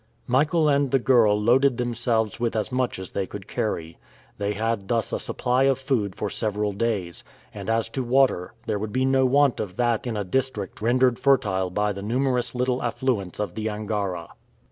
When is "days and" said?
6.71-7.69